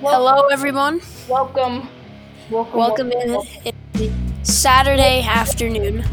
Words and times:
Hello, 0.00 0.46
everyone. 0.46 1.00
Welcome. 1.28 1.88
Welcome. 2.50 2.78
Welcome 2.78 3.12
in 3.12 4.44
Saturday 4.44 5.22
afternoon. 5.22 6.04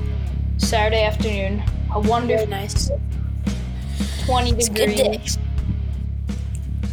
Saturday 0.58 1.04
afternoon. 1.04 1.64
A 1.96 2.02
Very 2.02 2.10
wonderful 2.10 2.48
nice. 2.48 2.90
20 4.26 4.52
It's 4.52 4.68
a 4.68 4.72
good 4.72 4.96
day. 4.96 5.22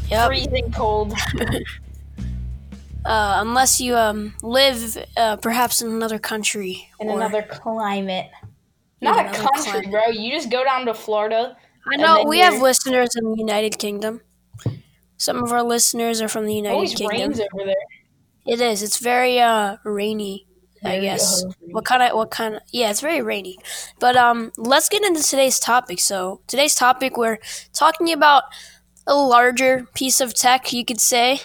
Yep. 0.08 0.26
Freezing 0.28 0.72
cold. 0.72 1.14
Uh, 3.04 3.36
unless 3.42 3.82
you 3.82 3.94
um 3.94 4.32
live 4.42 4.96
uh, 5.18 5.36
perhaps 5.36 5.82
in 5.82 5.88
another 5.90 6.18
country 6.18 6.88
In 6.98 7.10
another 7.10 7.42
climate. 7.42 8.30
Not 9.02 9.26
a 9.26 9.28
country, 9.28 9.62
climate. 9.72 9.90
bro. 9.90 10.06
You 10.06 10.32
just 10.32 10.50
go 10.50 10.64
down 10.64 10.86
to 10.86 10.94
Florida. 10.94 11.54
I 11.92 11.96
know 11.96 12.24
we 12.26 12.38
have 12.38 12.62
listeners 12.62 13.10
in 13.14 13.24
the 13.30 13.36
United 13.36 13.76
Kingdom. 13.78 14.22
Some 15.24 15.42
of 15.42 15.52
our 15.52 15.62
listeners 15.62 16.20
are 16.20 16.28
from 16.28 16.44
the 16.46 16.54
United 16.54 16.74
Always 16.74 16.94
Kingdom. 16.94 17.18
rains 17.18 17.40
over 17.40 17.64
there. 17.64 17.74
It 18.46 18.60
is. 18.60 18.82
It's 18.82 18.98
very 18.98 19.40
uh 19.40 19.76
rainy. 19.84 20.46
I 20.84 21.00
guess. 21.00 21.42
uh, 21.44 21.50
What 21.70 21.86
kind 21.86 22.02
of 22.02 22.14
what 22.14 22.30
kind 22.30 22.56
of 22.56 22.62
yeah, 22.72 22.90
it's 22.90 23.00
very 23.00 23.22
rainy. 23.22 23.56
But 24.00 24.16
um 24.16 24.52
let's 24.58 24.88
get 24.88 25.02
into 25.04 25.22
today's 25.22 25.58
topic. 25.58 25.98
So, 26.00 26.40
today's 26.46 26.74
topic 26.74 27.16
we're 27.16 27.38
talking 27.72 28.12
about 28.12 28.44
a 29.06 29.14
larger 29.14 29.86
piece 29.94 30.20
of 30.20 30.34
tech, 30.34 30.72
you 30.72 30.84
could 30.84 31.00
say. 31.00 31.40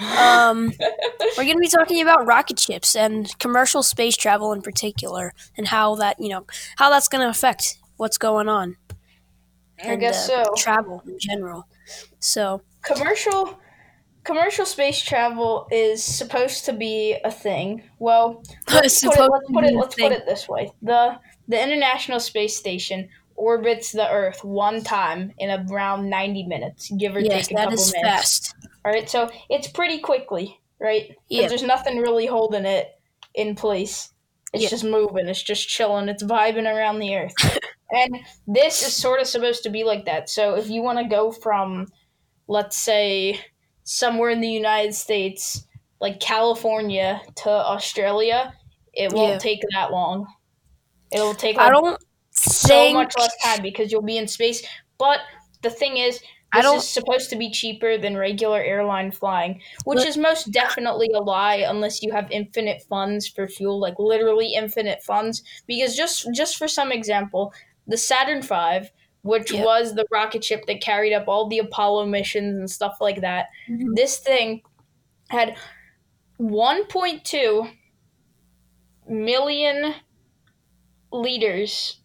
Um 0.00 0.72
we're 1.36 1.44
going 1.44 1.54
to 1.56 1.60
be 1.60 1.68
talking 1.68 2.00
about 2.00 2.24
rocket 2.26 2.58
ships 2.60 2.94
and 2.94 3.36
commercial 3.40 3.82
space 3.82 4.16
travel 4.16 4.52
in 4.52 4.62
particular 4.62 5.32
and 5.56 5.68
how 5.68 5.96
that, 5.96 6.20
you 6.20 6.28
know, 6.28 6.46
how 6.76 6.88
that's 6.90 7.08
going 7.08 7.22
to 7.24 7.28
affect 7.28 7.78
what's 7.96 8.18
going 8.18 8.48
on. 8.48 8.76
I 9.82 9.92
and, 9.92 10.00
guess 10.00 10.28
uh, 10.30 10.44
so. 10.44 10.54
Travel 10.56 11.02
in 11.06 11.18
general. 11.18 11.66
So, 12.20 12.62
commercial 12.94 13.58
commercial 14.24 14.66
space 14.66 15.00
travel 15.00 15.66
is 15.70 16.02
supposed 16.02 16.64
to 16.66 16.72
be 16.72 17.16
a 17.24 17.30
thing. 17.30 17.82
Well, 17.98 18.42
it's 18.68 19.00
put 19.02 19.14
it, 19.18 19.30
let's 19.30 19.50
put 19.52 19.64
it 19.64 19.74
let's 19.74 19.94
put 19.94 20.12
it 20.12 20.26
this 20.26 20.48
way. 20.48 20.72
The 20.82 21.18
the 21.48 21.62
International 21.62 22.20
Space 22.20 22.56
Station 22.56 23.08
orbits 23.36 23.92
the 23.92 24.08
Earth 24.10 24.44
one 24.44 24.82
time 24.82 25.32
in 25.38 25.48
around 25.70 26.10
90 26.10 26.46
minutes, 26.46 26.90
give 26.98 27.16
or 27.16 27.20
Yes, 27.20 27.46
take 27.46 27.52
a 27.52 27.54
that 27.54 27.64
couple 27.70 27.82
is 27.82 27.92
minutes. 27.92 28.08
fast. 28.10 28.54
All 28.84 28.92
right, 28.92 29.08
so 29.08 29.30
it's 29.48 29.68
pretty 29.68 29.98
quickly, 30.00 30.60
right? 30.80 31.16
Yeah. 31.28 31.48
There's 31.48 31.62
nothing 31.62 31.98
really 31.98 32.26
holding 32.26 32.64
it 32.66 32.88
in 33.34 33.54
place. 33.54 34.12
It's 34.52 34.64
Yeah. 34.64 34.68
just 34.70 34.84
moving. 34.84 35.28
It's 35.28 35.42
just 35.42 35.68
chilling. 35.68 36.08
It's 36.08 36.22
vibing 36.22 36.66
around 36.66 36.98
the 36.98 37.14
earth. 37.16 37.34
and 37.90 38.18
this 38.46 38.82
is 38.82 38.94
sort 38.94 39.20
of 39.20 39.26
supposed 39.26 39.62
to 39.62 39.70
be 39.70 39.84
like 39.84 40.04
that. 40.06 40.28
So 40.28 40.56
if 40.56 40.68
you 40.68 40.82
want 40.82 40.98
to 40.98 41.04
go 41.04 41.30
from, 41.30 41.86
let's 42.48 42.76
say, 42.76 43.40
somewhere 43.84 44.30
in 44.30 44.40
the 44.40 44.48
United 44.48 44.94
States, 44.94 45.66
like 46.00 46.20
California 46.20 47.20
to 47.36 47.50
Australia, 47.50 48.52
it 48.92 49.12
won't 49.12 49.32
Yeah. 49.34 49.38
take 49.38 49.60
that 49.74 49.90
long. 49.92 50.26
It'll 51.12 51.34
take 51.34 51.58
I 51.58 51.70
don't 51.70 51.98
so 52.30 52.68
think 52.68 52.94
much 52.94 53.14
less 53.18 53.34
time 53.42 53.62
because 53.62 53.90
you'll 53.92 54.02
be 54.02 54.18
in 54.18 54.28
space. 54.28 54.62
But 54.98 55.20
the 55.62 55.70
thing 55.70 55.96
is, 55.96 56.20
I 56.52 56.58
this 56.58 56.64
don't- 56.64 56.76
is 56.78 56.88
supposed 56.88 57.30
to 57.30 57.36
be 57.36 57.50
cheaper 57.50 57.98
than 57.98 58.16
regular 58.16 58.62
airline 58.62 59.12
flying, 59.12 59.60
which 59.84 59.98
But- 59.98 60.06
is 60.08 60.16
most 60.16 60.50
definitely 60.50 61.10
a 61.14 61.20
lie 61.20 61.56
unless 61.56 62.02
you 62.02 62.12
have 62.12 62.30
infinite 62.30 62.82
funds 62.88 63.28
for 63.28 63.46
fuel, 63.48 63.78
like 63.78 63.98
literally 63.98 64.54
infinite 64.54 65.02
funds. 65.02 65.42
Because 65.66 65.94
just 65.96 66.26
just 66.32 66.56
for 66.56 66.68
some 66.68 66.90
example, 66.92 67.52
the 67.86 67.96
Saturn 67.98 68.40
V, 68.42 68.88
which 69.22 69.52
Yeah. 69.52 69.64
was 69.64 69.94
the 69.94 70.06
rocket 70.10 70.44
ship 70.44 70.64
that 70.66 70.80
carried 70.80 71.12
up 71.12 71.28
all 71.28 71.46
the 71.48 71.58
Apollo 71.58 72.06
missions 72.06 72.56
and 72.58 72.70
stuff 72.70 72.96
like 73.00 73.20
that, 73.20 73.48
Mhm. 73.68 73.94
this 73.96 74.18
thing 74.18 74.62
had 75.30 75.56
1.2 76.38 77.68
million 79.08 79.94
liters 81.12 81.98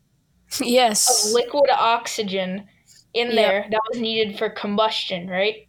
of 0.61 0.67
Yes. 0.67 1.31
liquid 1.33 1.69
oxygen 1.69 2.67
in 3.13 3.27
Yep. 3.27 3.35
there 3.35 3.67
that 3.69 3.81
was 3.91 3.99
needed 4.01 4.37
for 4.37 4.49
combustion, 4.49 5.29
right? 5.29 5.67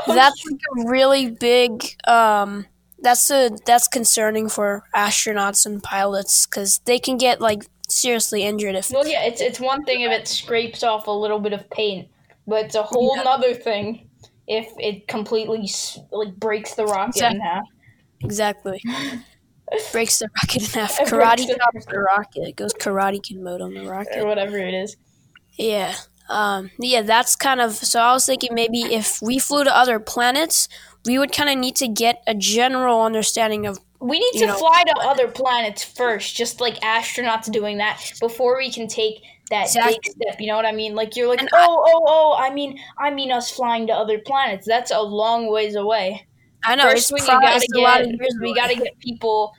that's 0.08 0.44
like 0.46 0.60
a 0.86 0.90
really 0.90 1.32
big. 1.32 1.84
Um, 2.08 2.66
that's 3.00 3.30
a 3.32 3.52
that's 3.66 3.88
concerning 3.88 4.50
for 4.50 4.84
astronauts 4.96 5.66
and 5.66 5.82
pilots 5.82 6.46
because 6.46 6.80
they 6.86 7.00
can 7.00 7.18
get 7.18 7.40
like 7.42 7.64
seriously 7.90 8.44
injured 8.44 8.76
if 8.76 8.92
well, 8.92 9.08
yeah, 9.08 9.24
it's 9.24 9.40
it's 9.42 9.60
one 9.60 9.84
thing 9.86 10.02
if 10.02 10.12
it 10.12 10.28
scrapes 10.28 10.84
off 10.84 11.08
a 11.08 11.12
little 11.12 11.40
bit 11.40 11.54
of 11.54 11.70
paint, 11.70 12.08
but 12.48 12.66
it's 12.66 12.76
a 12.76 12.84
whole 12.84 13.16
Yeah. 13.16 13.24
nother 13.24 13.54
thing 13.54 14.10
if 14.48 14.68
it 14.78 15.08
completely 15.08 15.70
like 16.12 16.36
breaks 16.36 16.74
the 16.76 16.86
rocket 16.86 17.22
in 17.24 17.40
half. 17.40 17.64
exactly 18.22 18.82
breaks 19.92 20.20
the 20.20 20.30
rocket 20.36 20.64
in 20.76 20.80
half. 20.82 20.98
Karate 21.10 21.48
chops 21.48 21.86
the 21.86 22.00
rocket. 22.00 22.48
It 22.48 22.56
goes 22.56 22.74
karate 22.74 23.22
kid 23.22 23.40
mode 23.40 23.62
on 23.62 23.74
the 23.74 23.86
rocket. 23.88 24.18
or 24.20 24.28
whatever 24.28 24.58
it 24.58 24.74
is. 24.74 24.96
Yeah. 25.58 25.94
Um, 26.30 26.72
yeah, 26.80 27.02
that's 27.04 27.36
kind 27.36 27.62
of 27.62 27.74
so 27.74 28.00
I 28.02 28.12
was 28.14 28.26
thinking 28.26 28.54
maybe 28.54 28.82
if 28.82 29.22
we 29.22 29.40
flew 29.40 29.64
to 29.64 29.76
other 29.76 30.00
planets, 30.00 30.68
we 31.06 31.18
would 31.18 31.32
kind 31.32 31.50
of 31.50 31.58
need 31.58 31.76
to 31.78 31.88
get 31.88 32.22
a 32.28 32.36
general 32.36 33.02
understanding 33.02 33.66
of 33.66 33.80
We 34.00 34.20
need 34.20 34.40
to 34.40 34.48
know- 34.48 34.56
fly 34.58 34.84
to 34.84 34.94
other 35.02 35.30
planets 35.30 35.84
first, 35.84 36.36
just 36.36 36.60
like 36.60 36.76
astronauts 36.82 37.50
doing 37.52 37.78
that 37.78 38.12
before 38.20 38.58
we 38.58 38.70
can 38.72 38.88
take 38.90 39.22
that 39.50 39.68
Exactly. 39.68 40.00
big 40.04 40.12
step. 40.22 40.42
You 40.42 40.48
know 40.48 40.58
what 40.58 40.66
I 40.66 40.74
mean? 40.74 40.96
Like 40.96 41.16
you're 41.16 41.30
like, 41.30 41.40
And 41.40 41.50
I- 41.54 41.66
oh, 41.66 41.84
oh, 41.88 42.04
oh. 42.06 42.36
I 42.38 42.54
mean, 42.54 42.78
I 43.00 43.10
mean 43.10 43.32
us 43.32 43.50
flying 43.50 43.88
to 43.88 43.94
other 43.94 44.20
planets. 44.20 44.68
That's 44.68 44.92
a 44.92 45.00
long 45.02 45.50
ways 45.50 45.76
away. 45.76 46.28
I 46.68 46.76
know 46.76 46.90
First, 46.90 47.10
probably 47.10 47.26
gotta 47.48 47.56
it's 47.58 47.74
a 47.74 47.80
lot 47.80 48.02
of 48.02 48.08
get 48.10 48.20
years 48.20 48.38
we 48.42 48.54
gotta 48.54 48.76
get 48.76 49.00
people 49.00 49.54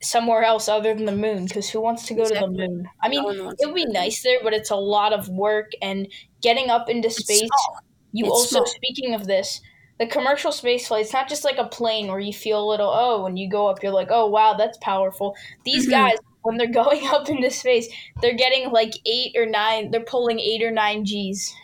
somewhere 0.00 0.42
else 0.44 0.68
other 0.68 0.94
than 0.94 1.04
the 1.04 1.16
moon. 1.16 1.44
Because 1.44 1.68
who 1.70 1.80
wants 1.80 2.06
to 2.06 2.14
go 2.14 2.24
to 2.24 2.34
the 2.34 2.46
moon? 2.46 2.88
I 3.02 3.08
mean, 3.08 3.22
No 3.22 3.50
it 3.58 3.66
would 3.66 3.74
be 3.74 3.86
nice 3.86 4.22
there, 4.22 4.38
but 4.42 4.52
it's 4.52 4.70
a 4.70 4.76
lot 4.76 5.12
of 5.12 5.28
work 5.28 5.72
and 5.80 6.08
getting 6.42 6.70
up 6.70 6.88
into 6.88 7.08
It's 7.08 7.22
space. 7.24 7.40
small. 7.40 7.78
You 8.12 8.24
It's 8.26 8.30
also 8.32 8.56
small. 8.56 8.66
speaking 8.66 9.14
of 9.14 9.26
this, 9.26 9.60
the 9.98 10.06
commercial 10.06 10.52
space 10.52 10.88
flight. 10.88 11.02
It's 11.04 11.12
not 11.12 11.28
just 11.28 11.44
like 11.44 11.58
a 11.58 11.66
plane 11.66 12.08
where 12.08 12.18
you 12.20 12.32
feel 12.32 12.62
a 12.62 12.68
little 12.68 12.90
oh 12.92 13.22
when 13.22 13.36
you 13.36 13.48
go 13.48 13.68
up, 13.68 13.82
you're 13.82 13.92
like 13.92 14.08
oh 14.10 14.26
wow 14.26 14.54
that's 14.54 14.78
powerful. 14.78 15.36
These 15.64 15.86
Mhm. 15.86 15.90
guys 15.90 16.16
when 16.42 16.56
they're 16.56 16.66
going 16.82 17.06
up 17.06 17.28
into 17.28 17.50
space, 17.50 17.88
they're 18.20 18.34
getting 18.34 18.70
like 18.70 18.92
eight 19.06 19.36
or 19.36 19.46
nine. 19.46 19.90
They're 19.92 20.00
pulling 20.04 20.40
eight 20.40 20.62
or 20.62 20.72
nine 20.72 21.04
G's. 21.04 21.54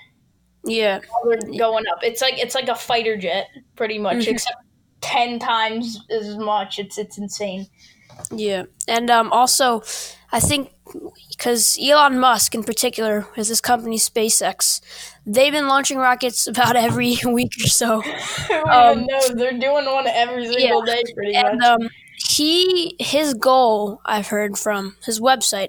Yeah. 0.69 1.01
They're 1.25 1.59
going 1.59 1.85
up. 1.89 1.99
It's 2.03 2.21
like 2.21 2.39
it's 2.39 2.55
like 2.55 2.69
a 2.69 2.75
fighter 2.75 3.17
jet, 3.17 3.49
pretty 3.77 3.99
much, 3.99 4.19
Mhm. 4.27 4.29
except 4.33 4.57
ten 5.01 5.39
times 5.39 5.99
as 6.11 6.37
much. 6.37 6.79
It's 6.79 6.99
it's 6.99 7.19
insane. 7.19 7.67
Yeah, 8.33 8.65
and 8.89 9.11
um, 9.11 9.33
also, 9.33 9.83
I 10.33 10.41
think 10.41 10.73
because 11.31 11.79
Elon 11.81 12.19
Musk 12.19 12.55
in 12.55 12.65
particular 12.65 13.27
has 13.37 13.49
this 13.49 13.61
company 13.61 13.97
SpaceX, 13.97 14.81
they've 15.25 15.53
been 15.53 15.69
launching 15.69 15.99
rockets 15.99 16.47
about 16.49 16.75
every 16.87 17.17
week 17.27 17.53
or 17.65 17.69
so, 17.69 18.03
Um. 18.71 19.07
They're 19.35 19.53
doing 19.53 19.87
one 19.87 20.07
every 20.09 20.47
single 20.53 20.83
day, 20.83 21.03
pretty 21.15 21.35
and 21.37 21.59
much. 21.61 21.69
um, 21.69 21.89
he 22.29 22.97
his 22.99 23.35
goal 23.35 24.01
I've 24.05 24.27
heard 24.27 24.59
from 24.59 24.97
his 25.07 25.21
website 25.21 25.69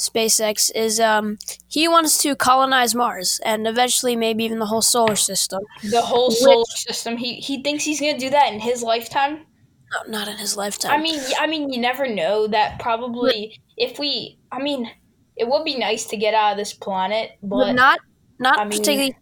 SpaceX, 0.00 0.70
is 0.74 0.98
um, 0.98 1.38
he 1.68 1.86
wants 1.86 2.20
to 2.22 2.34
colonize 2.34 2.94
Mars 2.94 3.40
and 3.44 3.66
eventually 3.68 4.16
maybe 4.16 4.44
even 4.44 4.58
the 4.58 4.66
whole 4.66 4.82
solar 4.82 5.16
system. 5.16 5.60
The 5.84 6.00
whole 6.00 6.30
solar 6.30 6.64
system. 6.74 7.16
He 7.16 7.34
he 7.34 7.62
thinks 7.62 7.84
he's 7.84 8.00
gonna 8.00 8.18
do 8.18 8.30
that 8.30 8.52
in 8.52 8.60
his 8.60 8.82
lifetime. 8.82 9.46
No, 9.92 10.18
not 10.18 10.28
in 10.28 10.36
his 10.36 10.56
lifetime. 10.56 10.92
I 10.92 10.98
mean, 11.02 11.20
I 11.38 11.46
mean, 11.46 11.72
you 11.72 11.80
never 11.80 12.08
know. 12.08 12.46
That 12.46 12.78
probably, 12.78 13.60
if 13.76 13.98
we, 13.98 14.38
I 14.50 14.60
mean, 14.62 14.90
it 15.36 15.48
would 15.48 15.64
be 15.64 15.76
nice 15.76 16.06
to 16.06 16.16
get 16.16 16.32
out 16.32 16.52
of 16.52 16.58
this 16.58 16.72
planet, 16.72 17.32
but, 17.42 17.58
but 17.58 17.72
not 17.72 18.00
not 18.38 18.58
I 18.58 18.64
mean- 18.64 18.78
particularly 18.78 19.16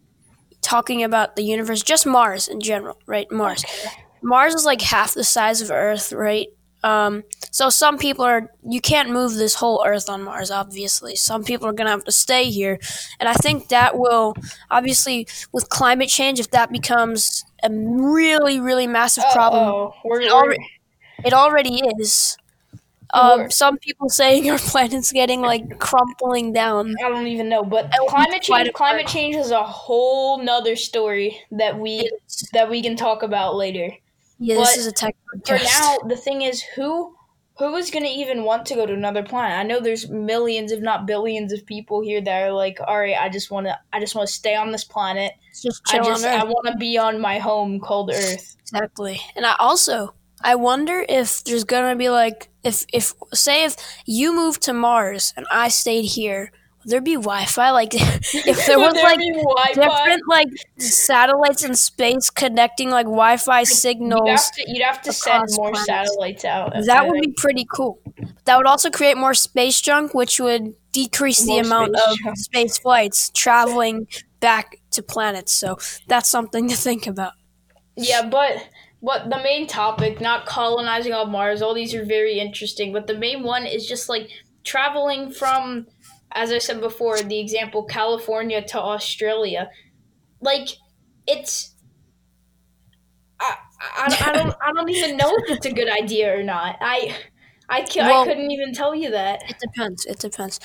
talking 0.60 1.02
about 1.02 1.36
the 1.36 1.42
universe, 1.42 1.82
just 1.82 2.06
Mars 2.06 2.48
in 2.48 2.60
general, 2.60 2.98
right? 3.06 3.30
Mars. 3.30 3.64
Mars 4.22 4.54
is 4.54 4.64
like 4.64 4.82
half 4.82 5.14
the 5.14 5.24
size 5.24 5.60
of 5.60 5.70
Earth, 5.70 6.12
right? 6.12 6.48
Um, 6.84 7.24
so 7.50 7.70
some 7.70 7.98
people 7.98 8.24
are 8.24 8.52
you 8.68 8.80
can't 8.80 9.10
move 9.10 9.34
this 9.34 9.54
whole 9.56 9.82
Earth 9.84 10.08
on 10.08 10.22
Mars, 10.22 10.50
obviously. 10.50 11.16
Some 11.16 11.42
people 11.44 11.66
are 11.66 11.72
gonna 11.72 11.90
have 11.90 12.04
to 12.04 12.12
stay 12.12 12.44
here, 12.50 12.78
and 13.18 13.28
I 13.28 13.34
think 13.34 13.68
that 13.68 13.98
will 13.98 14.34
obviously 14.70 15.26
with 15.52 15.68
climate 15.68 16.08
change, 16.08 16.38
if 16.38 16.50
that 16.52 16.70
becomes 16.70 17.44
a 17.64 17.68
really 17.72 18.60
really 18.60 18.86
massive 18.86 19.24
problem, 19.32 19.92
We're, 20.04 20.20
It 20.20 20.30
already- 20.30 20.70
it 21.24 21.32
already 21.32 21.82
is. 21.98 22.36
Um, 23.14 23.50
some 23.50 23.78
people 23.78 24.08
saying 24.10 24.50
our 24.50 24.58
planet's 24.58 25.10
getting 25.12 25.40
like 25.40 25.78
crumpling 25.78 26.52
down. 26.52 26.94
I 27.02 27.08
don't 27.08 27.26
even 27.26 27.48
know, 27.48 27.64
but 27.64 27.90
climate 28.06 28.42
change. 28.42 28.72
Climate 28.74 29.06
change 29.06 29.34
is 29.34 29.50
a 29.50 29.64
whole 29.64 30.38
nother 30.42 30.76
story 30.76 31.40
that 31.52 31.78
we 31.78 32.10
that 32.52 32.68
we 32.68 32.82
can 32.82 32.96
talk 32.96 33.22
about 33.22 33.56
later. 33.56 33.90
Yeah, 34.38 34.56
this 34.56 34.76
is 34.76 34.86
a 34.86 34.92
tech 34.92 35.16
For 35.46 35.58
now, 35.58 35.98
the 36.06 36.16
thing 36.16 36.42
is, 36.42 36.62
who 36.62 37.14
who 37.58 37.74
is 37.74 37.90
going 37.90 38.04
to 38.04 38.10
even 38.10 38.44
want 38.44 38.66
to 38.66 38.76
go 38.76 38.86
to 38.86 38.92
another 38.92 39.24
planet? 39.24 39.58
I 39.58 39.64
know 39.64 39.80
there's 39.80 40.08
millions, 40.08 40.70
if 40.70 40.80
not 40.80 41.06
billions, 41.06 41.52
of 41.52 41.66
people 41.66 42.00
here 42.00 42.20
that 42.20 42.42
are 42.42 42.52
like, 42.52 42.78
all 42.86 42.98
right, 42.98 43.16
I 43.18 43.28
just 43.28 43.50
want 43.50 43.66
to, 43.66 43.76
I 43.92 43.98
just 43.98 44.14
want 44.14 44.28
to 44.28 44.32
stay 44.32 44.54
on 44.54 44.70
this 44.70 44.84
planet. 44.84 45.32
just 45.60 45.82
I 45.88 45.92
chill 45.94 46.04
just, 46.04 46.24
on 46.24 46.34
Earth. 46.34 46.40
I 46.40 46.44
want 46.44 46.68
to 46.68 46.76
be 46.76 46.96
on 46.98 47.20
my 47.20 47.38
home 47.38 47.80
called 47.80 48.10
Earth. 48.14 48.56
Exactly. 48.60 49.20
And 49.34 49.44
I 49.44 49.56
also 49.58 50.14
I 50.42 50.54
wonder 50.54 51.04
if 51.08 51.42
there's 51.44 51.64
gonna 51.64 51.96
be 51.96 52.10
like 52.10 52.48
if 52.62 52.86
if 52.92 53.12
say 53.32 53.64
if 53.64 53.76
you 54.06 54.34
moved 54.34 54.62
to 54.62 54.72
Mars 54.72 55.32
and 55.36 55.46
I 55.50 55.68
stayed 55.68 56.04
here, 56.04 56.52
there 56.88 57.00
be 57.00 57.14
Wi 57.14 57.44
Fi? 57.44 57.70
Like 57.70 57.94
if 57.94 58.66
there 58.66 58.78
was 58.78 58.94
like 58.94 59.20
different 59.74 60.22
like 60.28 60.48
satellites 60.78 61.64
in 61.64 61.74
space 61.74 62.30
connecting 62.30 62.90
like 62.90 63.06
Wi 63.06 63.36
Fi 63.36 63.60
You'd 63.60 63.68
signals. 63.68 64.28
have 64.28 64.52
to, 64.52 64.64
you'd 64.66 64.82
have 64.82 65.02
to 65.02 65.12
send 65.12 65.44
more 65.52 65.70
planets. 65.70 65.86
satellites 65.86 66.44
out. 66.44 66.72
That 66.86 67.06
would 67.06 67.20
be 67.20 67.32
pretty 67.36 67.66
cool. 67.72 68.00
That 68.44 68.56
would 68.56 68.66
also 68.66 68.90
create 68.90 69.16
more 69.16 69.34
space 69.34 69.80
junk, 69.80 70.14
which 70.14 70.40
would 70.40 70.74
decrease 70.92 71.44
the 71.44 71.58
amount 71.58 71.96
space 71.96 72.10
of 72.10 72.18
junk. 72.18 72.36
space 72.38 72.78
flights 72.78 73.30
traveling 73.30 74.06
back 74.40 74.80
to 74.92 75.02
planets. 75.02 75.52
So 75.52 75.78
that's 76.06 76.28
something 76.28 76.68
to 76.68 76.76
think 76.76 77.06
about. 77.06 77.32
Yeah, 77.96 78.28
but 78.28 78.68
but 79.02 79.30
the 79.30 79.36
main 79.38 79.66
topic, 79.66 80.20
not 80.20 80.46
colonizing 80.46 81.12
on 81.12 81.30
Mars, 81.30 81.62
all 81.62 81.74
these 81.74 81.94
are 81.94 82.04
very 82.04 82.38
interesting. 82.40 82.92
But 82.92 83.06
the 83.06 83.16
main 83.16 83.42
one 83.42 83.64
is 83.66 83.86
just 83.86 84.08
like 84.08 84.30
traveling 84.64 85.30
from, 85.30 85.86
as 86.32 86.52
I 86.52 86.58
said 86.58 86.80
before, 86.80 87.20
the 87.22 87.38
example 87.40 87.84
California 87.84 88.62
to 88.68 88.80
Australia. 88.80 89.70
Like, 90.40 90.68
it's. 91.26 91.74
I, 93.40 93.56
I, 93.80 94.16
I 94.26 94.32
don't 94.32 94.54
I 94.66 94.72
don't 94.72 94.88
even 94.90 95.16
know 95.16 95.30
if 95.38 95.56
it's 95.56 95.66
a 95.66 95.72
good 95.72 95.88
idea 95.88 96.36
or 96.36 96.42
not. 96.42 96.76
I 96.80 97.16
I, 97.68 97.82
ca- 97.82 98.00
I 98.00 98.24
couldn't 98.24 98.50
even 98.50 98.72
tell 98.72 98.94
you 98.94 99.10
that. 99.10 99.42
It 99.48 99.56
depends. 99.60 100.06
It 100.06 100.18
depends. 100.18 100.58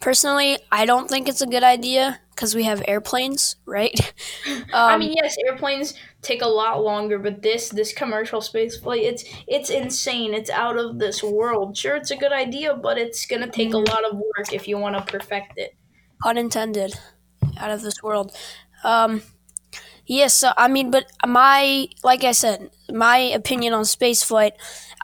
Personally, 0.00 0.58
I 0.72 0.86
don't 0.86 1.08
think 1.08 1.28
it's 1.28 1.40
a 1.40 1.46
good 1.46 1.62
idea 1.62 2.20
because 2.38 2.54
we 2.54 2.62
have 2.62 2.80
airplanes, 2.86 3.56
right? 3.66 4.14
Um, 4.72 4.90
I 4.90 4.98
mean, 4.98 5.14
yes, 5.16 5.36
airplanes 5.46 5.94
take 6.20 6.42
a 6.42 6.46
lot 6.46 6.82
longer, 6.82 7.18
but 7.18 7.40
this 7.42 7.70
this 7.70 7.92
commercial 7.92 8.40
space 8.40 8.76
flight, 8.78 9.02
it's 9.02 9.24
it's 9.46 9.70
insane. 9.70 10.34
It's 10.34 10.50
out 10.50 10.76
of 10.76 10.98
this 10.98 11.22
world. 11.22 11.76
Sure, 11.76 11.96
it's 11.96 12.10
a 12.10 12.16
good 12.16 12.32
idea, 12.32 12.74
but 12.74 12.98
it's 12.98 13.24
gonna 13.24 13.50
take 13.50 13.72
a 13.72 13.78
lot 13.78 14.04
of 14.04 14.16
work 14.16 14.52
if 14.52 14.68
you 14.68 14.76
want 14.78 14.94
to 14.96 15.02
perfect 15.10 15.54
it. 15.56 15.74
pun 16.22 16.36
intended, 16.36 16.98
out 17.58 17.70
of 17.70 17.80
this 17.80 18.02
world. 18.02 18.32
Um, 18.84 19.22
yes, 20.06 20.34
so, 20.34 20.52
I 20.56 20.68
mean, 20.68 20.90
but 20.90 21.06
my, 21.26 21.88
like 22.04 22.24
I 22.24 22.32
said, 22.32 22.70
my 22.92 23.18
opinion 23.18 23.72
on 23.72 23.84
spaceflight, 23.84 24.52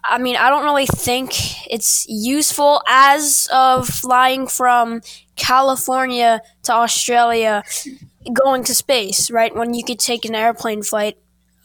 I 0.05 0.19
mean, 0.19 0.37
I 0.37 0.51
don't 0.51 0.65
really 0.65 0.87
think 0.87 1.33
it's 1.71 2.07
useful 2.09 2.83
as 2.89 3.49
of 3.53 3.89
flying 3.89 4.47
from 4.47 5.01
California 5.37 6.41
to 6.65 6.73
Australia, 6.73 7.63
going 8.33 8.65
to 8.65 8.75
space, 8.75 9.31
right? 9.31 9.55
When 9.55 9.75
you 9.75 9.85
could 9.85 9.99
take 9.99 10.25
an 10.25 10.35
airplane 10.35 10.83
flight 10.83 11.17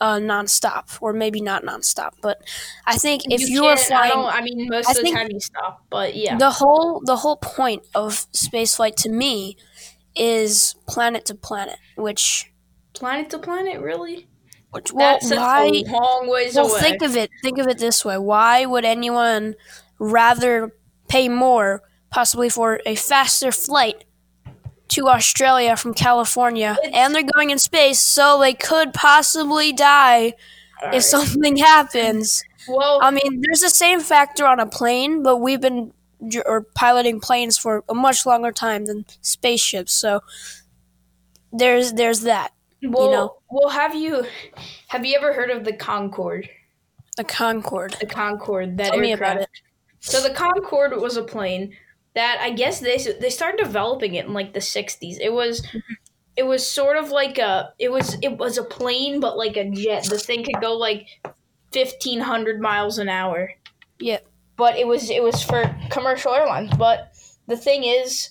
uh, 0.01 0.15
nonstop, 0.17 0.97
or 1.01 1.11
maybe 1.13 1.41
not 1.41 1.63
nonstop. 1.63 2.11
But 2.21 2.41
I 2.85 2.97
think 2.97 3.23
if 3.29 3.41
you, 3.49 3.65
are 3.65 3.75
can't- 3.75 3.91
I, 3.91 4.09
flying, 4.09 4.25
I 4.27 4.41
mean, 4.41 4.67
most 4.69 4.87
I 4.87 4.91
of 4.91 4.97
the 5.05 5.11
time 5.11 5.27
you 5.29 5.39
stop, 5.39 5.83
but 5.89 6.15
yeah, 6.15 6.37
the 6.37 6.49
whole 6.51 7.01
the 7.05 7.17
whole 7.17 7.35
point 7.37 7.83
of 7.93 8.25
spaceflight 8.31 8.95
to 8.97 9.09
me 9.09 9.57
is 10.15 10.75
planet 10.87 11.25
to 11.25 11.35
planet, 11.35 11.77
which 11.95 12.51
planet 12.93 13.29
to 13.31 13.39
planet, 13.39 13.81
really. 13.81 14.27
which 14.71 14.91
well, 14.93 15.17
That's 15.19 15.31
why? 15.35 15.65
a 15.65 15.83
long 15.91 16.29
ways 16.29 16.55
Well, 16.55 16.69
away. 16.71 16.79
think 16.79 17.01
of 17.01 17.15
it. 17.17 17.29
Think 17.43 17.57
of 17.57 17.67
it 17.67 17.77
this 17.77 18.05
way: 18.05 18.17
Why 18.17 18.65
would 18.65 18.85
anyone 18.85 19.55
rather 19.99 20.71
pay 21.09 21.27
more, 21.27 21.83
possibly 22.11 22.49
for 22.49 22.81
a 22.85 22.95
faster 22.95 23.51
flight 23.51 24.03
to 24.89 25.07
Australia 25.07 25.75
from 25.77 25.93
California, 25.93 26.75
It's- 26.83 26.91
and 26.95 27.13
they're 27.13 27.21
going 27.35 27.51
in 27.51 27.59
space, 27.59 27.99
so 27.99 28.39
they 28.39 28.53
could 28.53 28.93
possibly 28.93 29.71
die 29.71 30.33
Alright. 30.81 30.95
if 30.95 31.03
something 31.03 31.57
happens? 31.73 32.43
well, 32.67 32.99
I 33.01 33.11
mean, 33.11 33.41
there's 33.41 33.61
the 33.61 33.69
same 33.69 33.99
factor 33.99 34.45
on 34.47 34.59
a 34.59 34.65
plane, 34.65 35.21
but 35.23 35.37
we've 35.37 35.61
been 35.61 35.93
or 36.45 36.63
piloting 36.75 37.19
planes 37.21 37.57
for 37.57 37.83
a 37.87 37.93
much 37.93 38.25
longer 38.25 38.51
time 38.51 38.85
than 38.85 39.05
spaceships. 39.21 39.93
So 39.93 40.21
there's 41.53 41.93
there's 41.93 42.21
that. 42.21 42.51
well, 42.83 43.11
know. 43.11 43.35
well, 43.49 43.69
have 43.69 43.95
you 43.95 44.25
have 44.87 45.05
you 45.05 45.15
ever 45.17 45.33
heard 45.33 45.49
of 45.49 45.63
the 45.63 45.73
Concorde? 45.73 46.49
The 47.17 47.23
Concorde. 47.23 47.95
The 47.99 48.05
Concorde, 48.05 48.77
that 48.77 48.91
Tell 48.91 48.99
me 48.99 49.11
aircraft. 49.11 49.31
about 49.35 49.43
it. 49.43 49.49
So 49.99 50.21
the 50.21 50.33
Concorde 50.33 50.99
was 50.99 51.17
a 51.17 51.23
plane 51.23 51.75
that 52.19 52.37
I 52.41 52.49
guess 52.49 52.81
they 52.81 52.97
they 52.97 53.29
started 53.29 53.63
developing 53.63 54.15
it 54.15 54.25
in 54.25 54.33
like 54.33 54.51
the 54.51 54.59
'60s. 54.59 55.19
It 55.21 55.31
was 55.31 55.65
it 56.35 56.43
was 56.43 56.69
sort 56.69 56.97
of 56.97 57.11
like 57.11 57.37
a 57.37 57.73
it 57.79 57.93
was 57.93 58.17
it 58.21 58.37
was 58.37 58.57
a 58.57 58.63
plane 58.63 59.21
but 59.21 59.37
like 59.37 59.55
a 59.55 59.69
jet. 59.69 60.03
The 60.03 60.19
thing 60.19 60.43
could 60.43 60.59
go 60.59 60.73
like 60.73 61.07
fifteen 61.71 62.19
hundred 62.19 62.59
miles 62.59 62.97
an 62.97 63.07
hour. 63.07 63.53
Yeah. 63.99 64.19
But 64.57 64.75
it 64.75 64.85
was 64.85 65.09
it 65.09 65.23
was 65.23 65.41
for 65.41 65.63
commercial 65.89 66.33
airlines. 66.33 66.75
But 66.77 67.13
the 67.47 67.55
thing 67.55 67.85
is, 67.85 68.29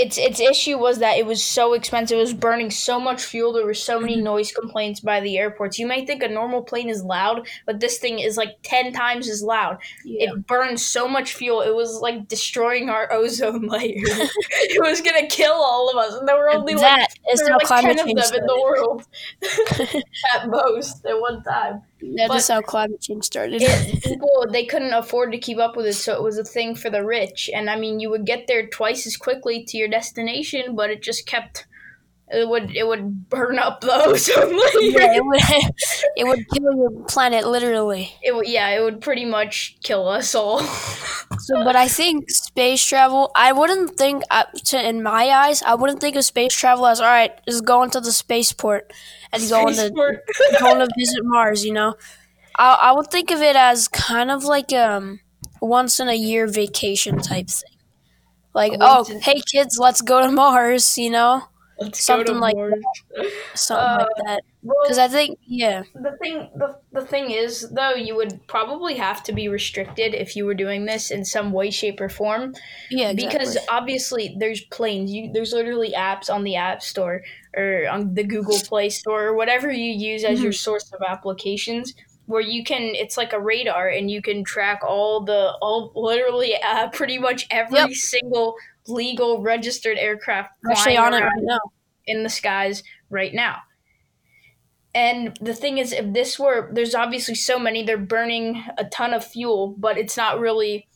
its 0.00 0.18
its 0.18 0.40
issue 0.40 0.78
was 0.78 0.98
that 0.98 1.16
it 1.18 1.26
was 1.26 1.42
so 1.42 1.72
expensive. 1.72 2.18
It 2.18 2.20
was 2.20 2.34
burning 2.34 2.70
so 2.70 3.00
much 3.00 3.24
fuel. 3.24 3.52
There 3.52 3.66
were 3.66 3.74
so 3.74 4.00
many 4.00 4.14
mm-hmm. 4.14 4.24
noise 4.24 4.52
complaints 4.52 5.00
by 5.00 5.20
the 5.20 5.38
airports. 5.38 5.78
You 5.78 5.86
may 5.86 6.04
think 6.04 6.22
a 6.22 6.28
normal 6.28 6.62
plane 6.62 6.88
is 6.88 7.02
loud, 7.02 7.48
but 7.66 7.80
this 7.80 7.98
thing 7.98 8.18
is 8.18 8.36
like 8.36 8.56
ten 8.62 8.92
times 8.92 9.28
as 9.28 9.42
loud 9.42 9.78
Yeah. 10.04 10.30
it 10.30 10.46
burned 10.46 10.80
so 10.80 11.08
much 11.08 11.34
fuel 11.34 11.60
it 11.60 11.74
was 11.74 12.00
like 12.00 12.28
destroying 12.28 12.88
our 12.88 13.12
ozone 13.20 13.66
layer 13.66 13.94
it 13.96 14.82
was 14.82 15.00
gonna 15.00 15.26
kill 15.26 15.52
all 15.52 15.90
of 15.90 15.96
us 15.96 16.14
and 16.14 16.28
there 16.28 16.36
were 16.36 16.50
only 16.50 16.74
like 16.74 16.82
that 16.82 17.08
is 17.32 17.40
there 17.40 17.48
were 17.48 17.58
like 17.58 17.66
climate 17.66 17.96
10 17.96 18.00
of 18.00 18.06
change 18.06 18.30
them 18.30 18.40
in 18.40 18.46
the 18.46 18.60
world 18.60 19.06
at 20.34 20.48
most 20.48 21.04
at 21.06 21.20
one 21.20 21.42
time 21.42 21.82
But- 22.28 22.36
is 22.36 22.48
how 22.48 22.60
climate 22.60 23.00
change 23.00 23.24
started. 23.24 23.62
it, 23.62 24.02
people 24.04 24.46
they 24.50 24.64
couldn't 24.64 24.92
afford 24.92 25.32
to 25.32 25.38
keep 25.38 25.58
up 25.58 25.76
with 25.76 25.86
it 25.86 25.94
so 25.94 26.14
it 26.14 26.22
was 26.22 26.38
a 26.38 26.44
thing 26.44 26.74
for 26.74 26.90
the 26.90 27.04
rich 27.04 27.50
and 27.54 27.68
i 27.68 27.76
mean 27.76 28.00
you 28.00 28.10
would 28.10 28.24
get 28.24 28.46
there 28.46 28.66
twice 28.66 29.06
as 29.06 29.16
quickly 29.16 29.64
to 29.64 29.76
your 29.76 29.88
destination 29.88 30.74
but 30.74 30.90
it 30.90 31.02
just 31.02 31.26
kept 31.26 31.66
it 32.28 32.48
would 32.48 32.74
it 32.74 32.86
would 32.86 33.28
burn 33.28 33.58
up 33.58 33.82
layer 33.84 34.14
yeah, 34.80 35.14
it 35.14 35.24
would 35.24 35.40
it 36.16 36.26
would 36.26 36.48
kill 36.48 36.74
your 36.76 36.90
planet 37.06 37.46
literally. 37.46 38.12
it 38.22 38.34
would 38.34 38.46
yeah 38.46 38.68
it 38.70 38.82
would 38.82 39.00
pretty 39.00 39.24
much 39.24 39.76
kill 39.82 40.08
us 40.08 40.34
all 40.34 40.60
So, 41.40 41.64
but 41.64 41.74
I 41.76 41.88
think 41.88 42.30
space 42.30 42.84
travel. 42.84 43.30
I 43.34 43.52
wouldn't 43.52 43.96
think, 43.96 44.22
uh, 44.30 44.44
to, 44.66 44.88
in 44.88 45.02
my 45.02 45.28
eyes, 45.30 45.62
I 45.62 45.74
wouldn't 45.74 46.00
think 46.00 46.16
of 46.16 46.24
space 46.24 46.54
travel 46.54 46.86
as 46.86 47.00
all 47.00 47.06
right. 47.06 47.32
Just 47.48 47.64
going 47.64 47.90
to 47.90 48.00
the 48.00 48.12
spaceport 48.12 48.92
and 49.32 49.48
going 49.48 49.74
to 49.76 49.94
going 50.58 50.78
to 50.78 50.88
visit 50.98 51.24
Mars. 51.24 51.64
You 51.64 51.72
know, 51.72 51.94
I 52.58 52.74
I 52.80 52.92
would 52.92 53.08
think 53.10 53.30
of 53.30 53.42
it 53.42 53.56
as 53.56 53.88
kind 53.88 54.30
of 54.30 54.44
like 54.44 54.72
um 54.72 55.20
once 55.60 56.00
in 56.00 56.08
a 56.08 56.14
year 56.14 56.46
vacation 56.46 57.18
type 57.20 57.48
thing. 57.48 57.78
Like, 58.54 58.74
oh, 58.80 59.06
hey 59.22 59.42
kids, 59.52 59.78
let's 59.78 60.02
go 60.02 60.22
to 60.22 60.30
Mars. 60.32 60.98
You 60.98 61.10
know, 61.10 61.44
Let's 61.80 62.04
Something 62.04 62.38
like 62.40 62.54
Mars. 62.56 62.74
something 63.54 63.84
Uh, 63.84 63.96
like 63.98 64.08
that. 64.26 64.42
Well, 64.62 64.76
Because 64.82 64.98
I 64.98 65.08
think, 65.08 65.38
yeah, 65.46 65.84
the 65.94 66.16
thing 66.22 66.50
the, 66.54 66.78
the 66.92 67.06
thing 67.06 67.30
is 67.30 67.70
though 67.70 67.94
you 67.94 68.14
would 68.16 68.46
probably 68.46 68.96
have 68.96 69.22
to 69.24 69.32
be 69.32 69.48
restricted 69.48 70.14
if 70.14 70.36
you 70.36 70.44
were 70.44 70.54
doing 70.54 70.84
this 70.84 71.10
in 71.10 71.24
some 71.24 71.52
way 71.52 71.70
shape 71.70 72.00
or 72.00 72.08
form 72.10 72.54
yeah, 72.90 73.10
exactly. 73.10 73.26
because 73.38 73.58
obviously 73.70 74.36
there's 74.38 74.60
planes 74.66 75.10
you 75.10 75.30
there's 75.32 75.52
literally 75.52 75.92
apps 75.92 76.28
on 76.32 76.44
the 76.44 76.56
app 76.56 76.82
store 76.82 77.22
or 77.56 77.88
on 77.90 78.14
the 78.14 78.24
google 78.24 78.58
play 78.68 78.90
store 78.90 79.24
or 79.28 79.34
whatever 79.34 79.70
you 79.70 79.90
use 79.92 80.24
as 80.24 80.42
your 80.42 80.52
source 80.52 80.92
of 80.92 81.00
applications 81.08 81.94
where 82.26 82.42
you 82.42 82.62
can 82.62 82.82
it's 82.94 83.16
like 83.16 83.32
a 83.32 83.40
radar 83.40 83.88
and 83.88 84.10
you 84.10 84.22
can 84.22 84.44
track 84.44 84.80
all 84.86 85.24
the 85.24 85.52
all 85.62 85.90
literally 85.96 86.54
uh, 86.62 86.88
pretty 86.90 87.18
much 87.18 87.46
every 87.50 87.78
Yep. 87.78 87.90
single 87.92 88.54
legal 88.90 89.42
registered 89.42 89.96
aircraft 89.98 90.50
actually 90.70 90.96
flying 90.96 90.98
on 90.98 91.14
it 91.14 91.24
right 91.24 91.42
now. 91.42 91.60
in 92.06 92.22
the 92.22 92.28
skies 92.28 92.82
right 93.08 93.32
now. 93.32 93.58
And 94.94 95.36
the 95.40 95.54
thing 95.54 95.78
is, 95.78 95.92
if 95.92 96.12
this 96.12 96.38
were, 96.38 96.70
there's 96.72 96.94
obviously 96.94 97.36
so 97.36 97.58
many, 97.58 97.84
they're 97.84 97.96
burning 97.96 98.64
a 98.76 98.84
ton 98.86 99.14
of 99.14 99.24
fuel, 99.24 99.74
but 99.78 99.96
it's 99.96 100.16
not 100.16 100.40
really 100.40 100.88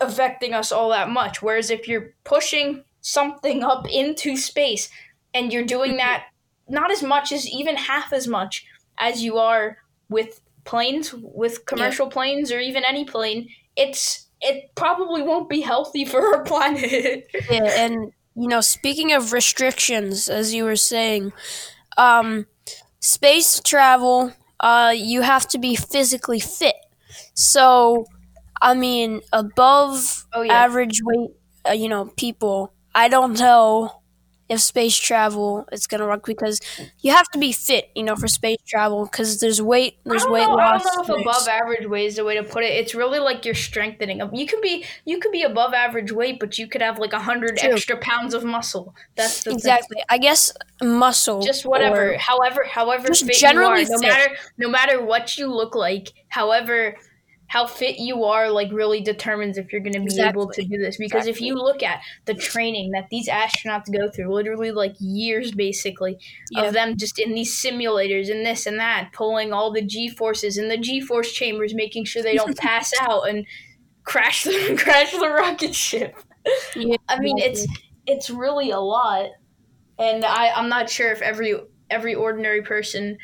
affecting 0.00 0.52
us 0.52 0.70
all 0.70 0.90
that 0.90 1.08
much. 1.08 1.40
Whereas 1.40 1.70
if 1.70 1.88
you're 1.88 2.14
pushing 2.24 2.84
something 3.00 3.62
up 3.62 3.88
into 3.88 4.36
space 4.36 4.90
and 5.32 5.52
you're 5.52 5.64
doing 5.64 5.96
that 5.96 6.26
not 6.68 6.90
as 6.90 7.02
much 7.02 7.32
as 7.32 7.48
even 7.48 7.76
half 7.76 8.12
as 8.12 8.28
much 8.28 8.66
as 8.98 9.22
you 9.22 9.38
are 9.38 9.78
with 10.08 10.40
planes, 10.64 11.12
with 11.14 11.66
commercial 11.66 12.08
planes, 12.08 12.52
or 12.52 12.60
even 12.60 12.84
any 12.84 13.04
plane, 13.04 13.48
it's 13.76 14.28
it 14.40 14.74
probably 14.74 15.22
won't 15.22 15.48
be 15.48 15.60
healthy 15.60 16.04
for 16.04 16.20
our 16.36 16.44
planet. 16.44 17.26
Yeah, 17.48 17.84
and 17.84 18.12
you 18.34 18.48
know, 18.48 18.60
speaking 18.60 19.12
of 19.12 19.32
restrictions, 19.32 20.28
as 20.28 20.54
you 20.54 20.64
were 20.64 20.76
saying, 20.76 21.32
um, 21.96 22.46
space 23.00 23.60
travel, 23.60 24.32
uh, 24.60 24.92
you 24.96 25.22
have 25.22 25.48
to 25.48 25.58
be 25.58 25.74
physically 25.76 26.40
fit. 26.40 26.76
So, 27.34 28.06
I 28.62 28.74
mean, 28.74 29.22
above 29.32 30.26
Oh, 30.32 30.42
yeah. 30.42 30.64
average 30.64 31.00
weight, 31.04 31.30
uh, 31.68 31.72
you 31.72 31.88
know, 31.88 32.06
people. 32.16 32.72
I 32.94 33.08
don't 33.08 33.38
know 33.38 33.99
if 34.50 34.60
space 34.60 34.98
travel 34.98 35.64
is 35.70 35.86
gonna 35.86 36.06
work 36.06 36.26
because 36.26 36.60
you 36.98 37.12
have 37.12 37.26
to 37.30 37.38
be 37.38 37.52
fit, 37.52 37.88
you 37.94 38.02
know, 38.02 38.16
for 38.16 38.26
space 38.26 38.58
travel 38.66 39.04
because 39.04 39.38
there's 39.38 39.62
weight, 39.62 39.98
there's 40.04 40.26
weight 40.26 40.42
know, 40.42 40.56
loss. 40.56 40.84
I 40.84 40.90
don't 40.90 41.08
know 41.08 41.14
if 41.14 41.20
above 41.22 41.48
average 41.48 41.86
weight 41.86 42.06
is 42.06 42.16
the 42.16 42.24
way 42.24 42.34
to 42.34 42.42
put 42.42 42.64
it. 42.64 42.72
It's 42.72 42.92
really 42.92 43.20
like 43.20 43.44
you're 43.44 43.54
strengthening. 43.54 44.20
You 44.32 44.46
could 44.46 44.60
be 44.60 44.84
you 45.04 45.20
could 45.20 45.30
be 45.30 45.42
above 45.44 45.72
average 45.72 46.10
weight, 46.10 46.40
but 46.40 46.58
you 46.58 46.66
could 46.66 46.82
have 46.82 46.98
like 46.98 47.12
a 47.12 47.20
hundred 47.20 47.60
extra 47.62 47.96
pounds 47.98 48.34
of 48.34 48.42
muscle. 48.42 48.92
That's 49.14 49.44
the 49.44 49.50
thing. 49.50 49.58
exactly. 49.58 50.02
I 50.08 50.18
guess 50.18 50.52
muscle. 50.82 51.42
Just 51.42 51.64
whatever, 51.64 52.18
however, 52.18 52.64
however 52.68 53.06
Just 53.06 53.24
fit 53.26 53.36
generally 53.36 53.82
you 53.82 53.86
are, 53.86 53.90
no 53.90 53.98
fit. 53.98 54.08
matter 54.08 54.36
no 54.58 54.68
matter 54.68 55.04
what 55.04 55.38
you 55.38 55.46
look 55.46 55.76
like, 55.76 56.12
however 56.26 56.96
how 57.50 57.66
fit 57.66 57.98
you 57.98 58.22
are 58.22 58.48
like 58.48 58.70
really 58.70 59.00
determines 59.00 59.58
if 59.58 59.72
you're 59.72 59.80
going 59.80 59.92
to 59.92 60.00
be 60.00 60.22
able 60.22 60.48
to 60.48 60.62
do 60.62 60.78
this. 60.78 60.96
Because 60.96 61.26
if 61.26 61.40
you 61.40 61.54
look 61.56 61.82
at 61.82 62.00
the 62.24 62.32
training 62.32 62.92
that 62.92 63.08
these 63.10 63.28
astronauts 63.28 63.92
go 63.92 64.08
through 64.08 64.32
literally 64.32 64.70
like 64.70 64.94
years 65.00 65.50
basically 65.50 66.16
Yeah. 66.52 66.66
of 66.66 66.74
them 66.74 66.96
just 66.96 67.18
in 67.18 67.34
these 67.34 67.52
simulators 67.52 68.30
and 68.30 68.46
this 68.46 68.66
and 68.66 68.78
that 68.78 69.10
pulling 69.12 69.52
all 69.52 69.72
the 69.72 69.82
g 69.82 70.08
forces 70.08 70.58
in 70.58 70.68
the 70.68 70.76
g 70.78 71.00
force 71.00 71.32
chambers 71.32 71.74
making 71.74 72.04
sure 72.04 72.22
they 72.22 72.36
don't 72.36 72.56
pass 72.70 72.92
out 73.00 73.28
and 73.28 73.44
crash 74.04 74.44
the 74.44 74.78
crash 74.80 75.10
the 75.10 75.28
rocket 75.28 75.74
ship. 75.74 76.16
Yeah, 76.76 76.98
I 77.08 77.18
mean, 77.18 77.38
it's 77.38 77.66
it's 78.06 78.30
really 78.30 78.70
a 78.70 78.78
lot, 78.78 79.30
and 79.98 80.24
I 80.24 80.50
I'm 80.50 80.68
not 80.68 80.88
sure 80.88 81.10
if 81.10 81.20
every 81.20 81.56
every 81.90 82.14
ordinary 82.14 82.62
person 82.62 83.18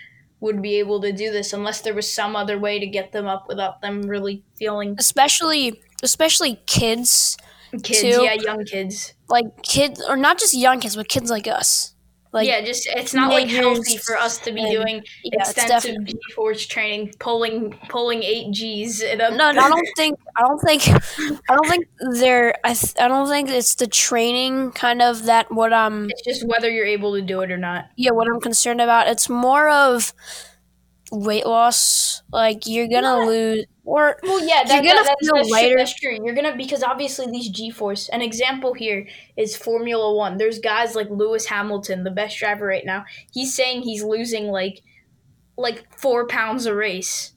would 0.46 0.62
be 0.62 0.76
able 0.78 1.00
to 1.02 1.12
do 1.12 1.30
this 1.30 1.52
unless 1.52 1.82
there 1.82 1.92
was 1.94 2.10
some 2.10 2.34
other 2.34 2.58
way 2.58 2.78
to 2.78 2.86
get 2.86 3.12
them 3.12 3.26
up 3.26 3.46
without 3.48 3.82
them 3.82 4.02
really 4.02 4.42
feeling 4.54 4.94
especially 4.98 5.82
especially 6.02 6.58
kids 6.66 7.36
kids, 7.82 8.00
Too. 8.00 8.24
yeah, 8.24 8.34
young 8.34 8.64
kids. 8.64 9.12
like 9.28 9.62
kids 9.62 10.02
or 10.08 10.16
not 10.16 10.38
just 10.38 10.54
young 10.54 10.80
kids 10.80 10.96
but 10.96 11.08
kids 11.08 11.30
like 11.30 11.46
us 11.46 11.95
like 12.36 12.46
yeah, 12.46 12.60
just 12.60 12.86
it's 12.86 13.12
not 13.14 13.30
like 13.30 13.48
healthy 13.48 13.96
for 13.96 14.16
us 14.16 14.38
to 14.38 14.52
be 14.52 14.60
and- 14.62 14.70
doing 14.70 15.02
yeah, 15.24 15.40
extensive 15.40 16.04
G 16.04 16.14
force 16.34 16.64
training, 16.66 17.12
pulling 17.18 17.72
pulling 17.88 18.22
eight 18.22 18.52
Gs. 18.52 19.02
No, 19.18 19.30
no, 19.30 19.48
I 19.48 19.68
don't 19.68 19.88
think 19.96 20.18
I 20.36 20.42
don't 20.42 20.60
think 20.60 20.82
I 20.88 21.54
don't 21.54 21.68
think 21.68 21.88
they're 22.20 22.54
I, 22.62 22.74
th- 22.74 22.94
I 23.00 23.08
don't 23.08 23.28
think 23.28 23.48
it's 23.48 23.74
the 23.74 23.86
training 23.88 24.72
kind 24.72 25.02
of 25.02 25.24
that 25.24 25.50
what 25.50 25.72
um 25.72 26.08
it's 26.10 26.22
just 26.22 26.46
whether 26.46 26.70
you're 26.70 26.86
able 26.86 27.14
to 27.14 27.22
do 27.22 27.40
it 27.40 27.50
or 27.50 27.58
not. 27.58 27.86
yeah 27.96 28.10
what 28.12 28.28
I'm 28.28 28.40
concerned 28.40 28.80
about 28.80 29.08
it's 29.08 29.28
more 29.28 29.68
of 29.68 30.12
weight 31.12 31.46
loss 31.46 32.22
like 32.32 32.66
you're 32.66 32.88
gonna 32.88 33.20
Yeah. 33.20 33.26
lose 33.26 33.64
or 33.86 34.18
Well, 34.22 34.40
yeah, 34.46 34.64
that, 34.64 34.82
You're 34.82 34.92
gonna 34.92 35.04
that- 35.04 35.16
that's, 35.18 35.26
feel 35.26 35.36
that's, 35.36 35.48
lighter. 35.48 35.76
That's 35.78 35.94
true. 35.94 36.18
You're 36.22 36.34
gonna 36.34 36.56
because 36.56 36.82
obviously 36.82 37.26
these 37.30 37.48
G-force. 37.48 38.08
An 38.10 38.20
example 38.20 38.74
here 38.74 39.06
is 39.36 39.56
Formula 39.56 40.12
One. 40.14 40.36
There's 40.36 40.58
guys 40.58 40.94
like 40.94 41.08
Lewis 41.08 41.46
Hamilton, 41.46 42.04
the 42.04 42.10
best 42.10 42.36
driver 42.38 42.66
right 42.66 42.84
now. 42.84 43.04
He's 43.32 43.54
saying 43.54 43.82
he's 43.82 44.02
losing 44.02 44.48
like 44.48 44.82
like 45.56 45.86
four 45.96 46.26
pounds 46.26 46.66
a 46.66 46.74
race. 46.74 47.32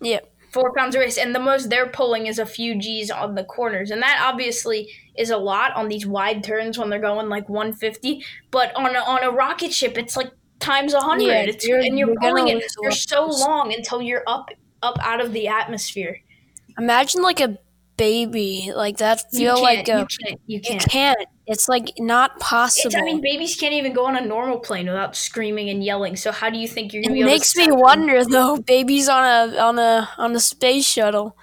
Yeah. 0.00 0.20
Four 0.52 0.72
pounds 0.74 0.94
a 0.96 0.98
race, 0.98 1.16
and 1.18 1.32
the 1.34 1.38
most 1.38 1.70
they're 1.70 1.88
pulling 1.90 2.26
is 2.26 2.38
a 2.40 2.46
few 2.46 2.74
G's 2.80 3.08
on 3.10 3.34
the 3.36 3.44
corners, 3.44 3.90
and 3.92 4.02
that 4.02 4.20
obviously 4.20 4.90
is 5.16 5.30
a 5.30 5.36
lot 5.36 5.72
on 5.76 5.88
these 5.88 6.06
wide 6.06 6.42
turns 6.42 6.76
when 6.76 6.90
they're 6.90 6.98
going 7.00 7.28
like 7.28 7.48
150. 7.48 8.24
But 8.50 8.74
on 8.74 8.96
a, 8.96 8.98
on 8.98 9.22
a 9.22 9.30
rocket 9.30 9.72
ship, 9.72 9.96
it's 9.96 10.16
like 10.16 10.32
times 10.58 10.92
a 10.92 11.00
hundred. 11.00 11.26
Yeah, 11.26 11.42
It's 11.42 11.64
you're- 11.66 11.86
and 11.86 11.96
you're, 11.96 12.08
you're 12.08 12.20
pulling 12.20 12.48
it 12.48 12.64
for 12.82 12.90
so 12.90 13.26
long 13.26 13.72
until 13.72 14.02
you're 14.02 14.24
up 14.26 14.50
up 14.82 14.98
out 15.02 15.20
of 15.20 15.32
the 15.32 15.48
atmosphere. 15.48 16.20
imagine 16.78 17.22
like 17.22 17.40
a 17.40 17.58
baby 17.96 18.72
like 18.74 18.96
that 18.98 19.30
feel 19.32 19.56
can't, 19.56 19.60
like 19.60 19.88
a 19.88 19.98
you 19.98 20.06
can't. 20.06 20.40
You 20.46 20.60
you 20.62 20.76
can't. 20.76 20.88
can't 20.90 21.18
it's 21.46 21.68
like 21.68 21.92
not 21.98 22.32
It's, 22.76 22.94
possible 22.94 22.96
I 22.96 23.02
mean, 23.02 23.20
babies 23.20 23.56
can't 23.56 23.74
even 23.74 23.92
go 23.92 24.06
on 24.06 24.16
a 24.16 24.20
normal 24.24 24.58
plane 24.60 24.86
without 24.86 25.16
screaming 25.16 25.68
and 25.70 25.84
yelling. 25.84 26.16
So 26.16 26.32
how 26.32 26.50
do 26.50 26.58
you 26.58 26.68
think 26.68 26.92
you're 26.92 27.02
It 27.02 27.06
gonna 27.06 27.20
able 27.20 27.24
makes 27.24 27.54
me 27.56 27.64
stop 27.64 27.70
them? 27.70 27.78
wonder 27.80 28.24
though, 28.24 28.56
babies 28.58 29.08
on 29.08 29.24
a 29.24 29.58
on 29.58 29.78
a 29.78 30.08
on 30.18 30.34
a 30.34 30.40
space 30.40 30.86
shuttle. 30.86 31.36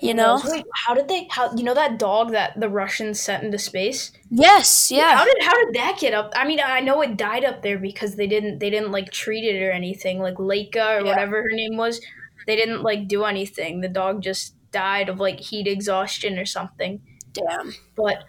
You 0.00 0.14
know? 0.14 0.40
Wait, 0.44 0.64
how 0.74 0.94
did 0.94 1.08
they? 1.08 1.26
How 1.30 1.52
you 1.54 1.64
know 1.64 1.74
that 1.74 1.98
dog 1.98 2.30
that 2.32 2.58
the 2.58 2.68
Russians 2.68 3.20
sent 3.20 3.42
into 3.44 3.58
space? 3.58 4.12
Yes, 4.30 4.90
yeah. 4.90 5.16
How 5.16 5.24
did 5.24 5.36
how 5.42 5.54
did 5.64 5.74
that 5.74 5.98
get 5.98 6.14
up? 6.14 6.32
I 6.36 6.46
mean, 6.46 6.60
I 6.64 6.80
know 6.80 7.00
it 7.02 7.16
died 7.16 7.44
up 7.44 7.62
there 7.62 7.78
because 7.78 8.16
they 8.16 8.26
didn't 8.26 8.58
they 8.58 8.70
didn't 8.70 8.92
like 8.92 9.10
treat 9.10 9.44
it 9.44 9.60
or 9.62 9.70
anything. 9.70 10.18
Like 10.20 10.34
Laika 10.36 11.00
or 11.00 11.04
Yeah. 11.04 11.04
whatever 11.04 11.42
her 11.42 11.50
name 11.52 11.76
was, 11.76 12.00
they 12.46 12.56
didn't 12.56 12.82
like 12.82 13.08
do 13.08 13.24
anything. 13.24 13.80
The 13.80 13.88
dog 13.88 14.22
just 14.22 14.54
died 14.70 15.08
of 15.08 15.18
like 15.18 15.40
heat 15.40 15.66
exhaustion 15.66 16.38
or 16.38 16.44
something. 16.46 17.00
Damn. 17.32 17.74
But 17.96 18.24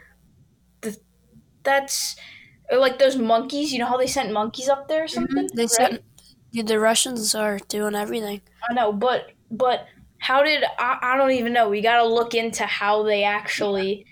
the, 0.81 0.97
that's 1.63 2.15
like 2.71 2.99
those 2.99 3.17
monkeys. 3.17 3.71
You 3.73 3.79
know 3.79 3.85
how 3.87 3.97
they 3.97 4.07
sent 4.07 4.31
monkeys 4.31 4.69
up 4.69 4.87
there 4.87 5.03
or 5.03 5.07
something? 5.07 5.47
Mm-hmm. 5.47 5.55
They 5.55 5.63
right? 5.63 5.71
said 5.71 6.03
dude, 6.51 6.67
the 6.67 6.79
Russians 6.79 7.35
are 7.35 7.59
doing 7.67 7.95
everything. 7.95 8.41
I 8.69 8.73
know, 8.73 8.91
but 8.91 9.31
but 9.51 9.85
how 10.19 10.43
did 10.43 10.63
I, 10.77 10.99
I 11.01 11.17
don't 11.17 11.31
even 11.31 11.53
know. 11.53 11.69
We 11.69 11.81
got 11.81 11.97
to 11.97 12.05
look 12.05 12.33
into 12.35 12.65
how 12.65 13.03
they 13.03 13.23
actually 13.23 14.05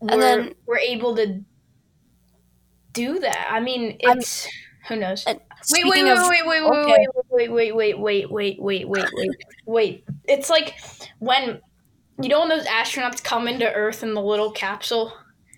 were, 0.00 0.12
And 0.12 0.22
then- 0.22 0.54
were 0.66 0.78
able 0.78 1.16
to 1.16 1.42
do 2.92 3.18
that. 3.20 3.48
I 3.50 3.60
mean, 3.60 3.98
I'm- 4.06 4.18
it's 4.18 4.48
who 4.88 4.96
knows. 4.96 5.24
And 5.26 5.40
Wait, 5.72 5.84
wait, 5.86 6.04
wait, 6.04 6.14
wait, 6.28 6.46
wait, 6.46 6.46
wait, 6.46 6.62
okay. 6.62 7.06
wait, 7.30 7.50
wait, 7.52 7.74
wait, 7.74 7.98
wait, 7.98 8.30
wait, 8.30 8.60
wait, 8.60 8.88
wait, 8.88 8.88
wait, 8.88 9.30
wait. 9.66 10.04
It's 10.28 10.50
like 10.50 10.74
when 11.18 11.60
you 12.22 12.28
know 12.28 12.40
when 12.40 12.48
those 12.48 12.66
astronauts 12.66 13.22
come 13.22 13.48
into 13.48 13.70
Earth 13.72 14.02
in 14.02 14.14
the 14.14 14.22
little 14.22 14.52
capsule, 14.52 15.12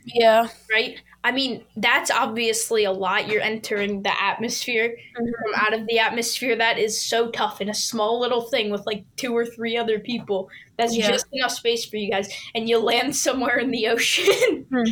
Yeah. 0.05 0.49
right? 0.73 1.01
I 1.25 1.33
mean, 1.33 1.65
that's 1.77 2.13
obviously 2.13 2.85
a 2.85 2.93
lot. 2.93 3.27
You're 3.27 3.43
entering 3.43 4.03
the 4.03 4.23
atmosphere 4.23 4.97
Mhm. 5.19 5.31
from 5.43 5.55
out 5.57 5.75
of 5.75 5.85
the 5.89 5.99
atmosphere. 5.99 6.55
That 6.55 6.79
is 6.79 7.03
so 7.03 7.31
tough 7.33 7.61
in 7.61 7.69
a 7.69 7.75
small 7.75 8.21
little 8.21 8.43
thing 8.43 8.71
with 8.71 8.87
like 8.87 9.05
two 9.17 9.37
or 9.37 9.45
three 9.45 9.77
other 9.77 9.99
people. 9.99 10.49
That's 10.79 10.97
Yeah. 10.97 11.09
just 11.11 11.27
enough 11.33 11.51
space 11.51 11.85
for 11.85 11.97
you 11.97 12.09
guys. 12.13 12.29
And 12.55 12.69
you 12.69 12.79
land 12.79 13.17
somewhere 13.17 13.59
in 13.59 13.73
the 13.73 13.89
ocean. 13.89 14.67
Hmm. 14.71 14.85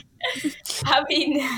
I 0.86 1.04
mean, 1.08 1.48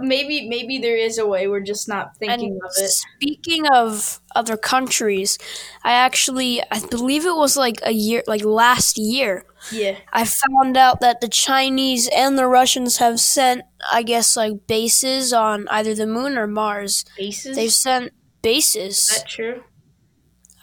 maybe 0.00 0.48
maybe 0.48 0.78
there 0.78 0.96
is 0.96 1.18
a 1.18 1.26
way. 1.26 1.48
We're 1.48 1.60
just 1.60 1.88
not 1.88 2.16
thinking 2.18 2.52
And 2.52 2.62
of 2.62 2.72
it. 2.76 2.88
speaking 2.90 3.66
of 3.72 4.20
other 4.34 4.56
countries, 4.56 5.38
I 5.82 5.92
actually 5.92 6.62
I 6.70 6.80
believe 6.90 7.26
it 7.26 7.36
was 7.36 7.56
like 7.56 7.76
a 7.84 7.92
year 7.92 8.22
like 8.26 8.44
last 8.44 8.98
year. 8.98 9.44
Yeah. 9.72 9.96
I 10.12 10.24
found 10.24 10.76
out 10.76 11.00
that 11.00 11.20
the 11.20 11.28
Chinese 11.28 12.08
and 12.14 12.36
the 12.38 12.46
Russians 12.46 12.98
have 12.98 13.18
sent 13.20 13.62
I 13.92 14.02
guess 14.02 14.36
like 14.36 14.66
bases 14.66 15.32
on 15.32 15.68
either 15.68 15.94
the 15.94 16.06
moon 16.06 16.36
or 16.38 16.46
Mars. 16.46 17.04
Bases? 17.16 17.56
They've 17.56 17.72
sent 17.72 18.06
is 18.06 18.12
bases. 18.42 19.06
that 19.08 19.28
true? 19.28 19.62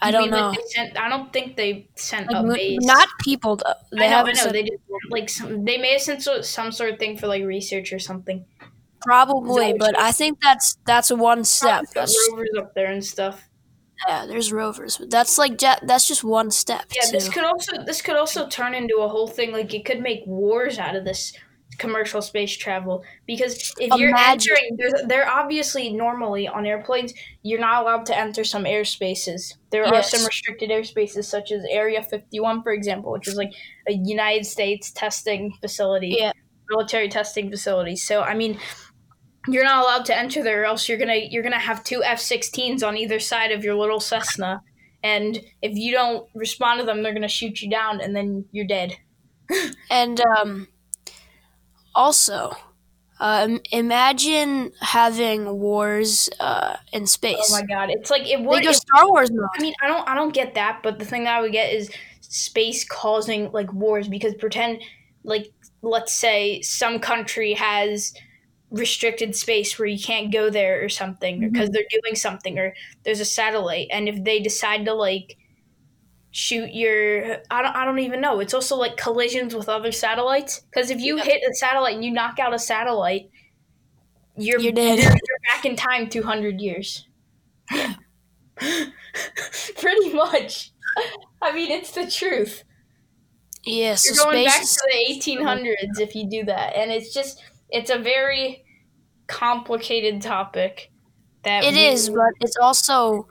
I 0.00 0.08
You 0.08 0.12
don't 0.12 0.22
mean, 0.22 0.30
like, 0.32 0.40
know. 0.40 0.50
they 0.52 0.68
sent, 0.68 0.98
I 0.98 1.08
don't 1.08 1.32
think 1.32 1.56
they 1.56 1.88
sent 1.94 2.28
Like, 2.32 2.44
a 2.44 2.52
base. 2.52 2.78
not 2.82 3.08
people. 3.20 3.56
though. 3.56 3.72
They 3.92 4.06
I 4.06 4.08
know, 4.10 4.14
I 4.14 4.18
haven't 4.18 4.34
know. 4.36 4.42
sent 4.42 4.52
They 4.52 4.62
just 4.64 4.82
like 5.10 5.28
some, 5.28 5.64
they 5.64 5.78
may 5.78 5.92
have 5.92 6.02
sent 6.02 6.22
some 6.44 6.72
sort 6.72 6.90
of 6.92 6.98
thing 6.98 7.16
for 7.16 7.28
like 7.28 7.44
research 7.44 7.92
or 7.92 8.00
something. 8.00 8.44
Probably, 9.04 9.74
but 9.78 9.98
I 9.98 10.12
think 10.12 10.40
that's 10.40 10.76
that's 10.86 11.10
one 11.10 11.44
step. 11.44 11.84
That's 11.94 12.16
rovers 12.30 12.50
up 12.58 12.74
there 12.74 12.90
and 12.90 13.04
stuff. 13.04 13.48
yeah. 14.08 14.26
There's 14.26 14.52
rovers, 14.52 14.96
but 14.98 15.10
that's 15.10 15.38
like 15.38 15.58
that's 15.58 16.06
just 16.08 16.24
one 16.24 16.50
step. 16.50 16.86
Yeah, 16.94 17.10
this 17.10 17.28
could 17.28 17.44
also 17.44 17.84
this 17.84 18.02
could 18.02 18.16
also 18.16 18.48
turn 18.48 18.74
into 18.74 18.96
a 18.98 19.08
whole 19.08 19.28
thing. 19.28 19.52
Like 19.52 19.72
it 19.74 19.84
could 19.84 20.00
make 20.00 20.22
wars 20.26 20.78
out 20.78 20.96
of 20.96 21.04
this 21.04 21.32
commercial 21.78 22.20
space 22.20 22.54
travel 22.54 23.02
because 23.26 23.72
if 23.80 23.90
you're 23.98 24.10
Imagine- 24.10 24.52
entering, 24.52 24.76
there's, 24.76 25.02
they're 25.06 25.28
obviously 25.28 25.90
normally 25.90 26.46
on 26.46 26.66
airplanes. 26.66 27.14
You're 27.42 27.60
not 27.60 27.82
allowed 27.82 28.04
to 28.06 28.18
enter 28.18 28.44
some 28.44 28.64
airspaces. 28.64 29.54
There 29.70 29.82
are 29.86 30.02
some 30.02 30.22
restricted 30.26 30.68
airspaces, 30.68 31.24
such 31.24 31.50
as 31.50 31.64
Area 31.70 32.02
51, 32.02 32.62
for 32.62 32.72
example, 32.72 33.10
which 33.12 33.26
is 33.26 33.36
like 33.36 33.52
a 33.88 33.92
United 33.92 34.44
States 34.44 34.90
testing 34.90 35.54
facility, 35.62 36.16
Yeah. 36.18 36.32
military 36.68 37.08
testing 37.08 37.50
facility. 37.50 37.96
So 37.96 38.20
I 38.22 38.34
mean. 38.34 38.58
You're 39.48 39.64
not 39.64 39.82
allowed 39.82 40.04
to 40.06 40.16
enter 40.16 40.42
there, 40.42 40.62
or 40.62 40.64
else 40.66 40.88
you're 40.88 40.98
gonna 40.98 41.16
you're 41.16 41.42
gonna 41.42 41.58
have 41.58 41.82
two 41.84 42.02
F-16s 42.04 42.86
on 42.86 42.96
either 42.96 43.18
side 43.18 43.50
of 43.50 43.64
your 43.64 43.74
little 43.74 44.00
Cessna, 44.00 44.62
and 45.02 45.40
if 45.62 45.76
you 45.76 45.92
don't 45.92 46.28
respond 46.34 46.80
to 46.80 46.86
them, 46.86 47.02
they're 47.02 47.14
gonna 47.14 47.28
shoot 47.28 47.60
you 47.60 47.68
down, 47.70 48.00
and 48.00 48.14
then 48.14 48.44
you're 48.52 48.66
dead. 48.66 48.96
And 49.90 50.18
um, 50.38 50.68
also, 51.94 52.56
um, 53.20 53.60
imagine 53.70 54.72
having 54.80 55.58
wars 55.60 56.30
uh, 56.40 56.76
in 56.92 57.06
space. 57.06 57.36
Oh 57.50 57.60
my 57.60 57.62
god, 57.66 57.90
it's 57.90 58.10
like 58.10 58.22
it 58.22 58.38
they 58.38 58.44
would. 58.46 58.62
go 58.62 58.70
it- 58.70 58.74
Star 58.76 59.08
Wars 59.08 59.30
mode. 59.30 59.48
I 59.56 59.62
mean, 59.62 59.74
I 59.82 59.88
don't, 59.88 60.08
I 60.08 60.14
don't 60.14 60.32
get 60.34 60.54
that, 60.54 60.80
but 60.82 60.98
the 60.98 61.04
thing 61.04 61.24
that 61.24 61.36
I 61.38 61.40
would 61.40 61.52
get 61.52 61.72
is 61.72 61.90
space 62.20 62.84
causing 62.84 63.50
like 63.52 63.72
wars 63.72 64.08
because 64.08 64.34
pretend, 64.34 64.82
like, 65.24 65.52
let's 65.82 66.12
say 66.12 66.62
some 66.62 66.98
country 66.98 67.52
has 67.54 68.14
restricted 68.72 69.36
space 69.36 69.78
where 69.78 69.86
you 69.86 70.02
can't 70.02 70.32
go 70.32 70.50
there 70.50 70.84
or 70.84 70.88
something 70.88 71.40
mm-hmm. 71.40 71.52
because 71.52 71.70
they're 71.70 71.84
doing 71.90 72.16
something 72.16 72.58
or 72.58 72.74
there's 73.04 73.20
a 73.20 73.24
satellite. 73.24 73.88
And 73.92 74.08
if 74.08 74.24
they 74.24 74.40
decide 74.40 74.86
to 74.86 74.94
like 74.94 75.36
shoot 76.30 76.72
your 76.72 77.36
I 77.50 77.62
don't, 77.62 77.76
I 77.76 77.84
don't 77.84 77.98
even 78.00 78.20
know. 78.20 78.40
It's 78.40 78.54
also 78.54 78.76
like 78.76 78.96
collisions 78.96 79.54
with 79.54 79.68
other 79.68 79.92
satellites. 79.92 80.60
Because 80.60 80.90
if 80.90 81.00
you 81.00 81.18
Yeah. 81.18 81.24
hit 81.24 81.42
a 81.48 81.54
satellite 81.54 81.94
and 81.94 82.04
you 82.04 82.10
knock 82.10 82.38
out 82.38 82.54
a 82.54 82.58
satellite 82.58 83.30
you're, 84.36 84.60
You're 84.60 84.72
dead. 84.72 84.98
you're, 84.98 85.12
back 85.52 85.66
in 85.66 85.76
time 85.76 86.08
200 86.08 86.60
years. 86.60 87.06
Pretty 89.76 90.14
much. 90.14 90.72
I 91.42 91.52
mean 91.52 91.70
it's 91.70 91.92
the 91.92 92.10
truth. 92.10 92.64
Yeah, 93.64 93.94
so 93.94 94.14
you're 94.14 94.32
going 94.32 94.44
back 94.44 94.62
to 94.62 94.88
the 94.90 95.14
1800s 95.14 96.00
if 96.00 96.16
you 96.16 96.28
do 96.28 96.44
that. 96.44 96.74
And 96.74 96.90
it's 96.90 97.14
just 97.14 97.40
it's 97.72 97.90
a 97.90 97.98
very 97.98 98.64
complicated 99.26 100.22
topic 100.22 100.90
that 101.44 101.64
It 101.64 101.74
we- 101.74 101.86
is, 101.86 102.08
but 102.10 102.32
it's 102.40 102.56
also 102.56 103.26